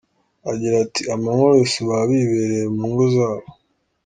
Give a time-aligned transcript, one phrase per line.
[0.51, 3.47] Agira ati :”Amanywa yose baba bibereye mu ngo zabo”.